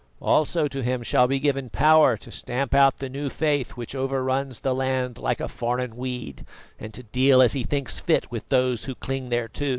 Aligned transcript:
Also 0.19 0.67
to 0.67 0.81
him 0.81 1.03
shall 1.03 1.27
be 1.27 1.37
given 1.37 1.69
power 1.69 2.17
to 2.17 2.31
stamp 2.31 2.73
out 2.73 2.97
the 2.97 3.07
new 3.07 3.29
faith 3.29 3.77
which 3.77 3.93
overruns 3.93 4.61
the 4.61 4.73
land 4.73 5.19
like 5.19 5.39
a 5.39 5.47
foreign 5.47 5.95
weed, 5.95 6.43
and 6.79 6.91
to 6.91 7.03
deal 7.03 7.39
as 7.39 7.53
he 7.53 7.61
thinks 7.61 7.99
fit 7.99 8.31
with 8.31 8.49
those 8.49 8.85
who 8.85 8.95
cling 8.95 9.29
thereto. 9.29 9.69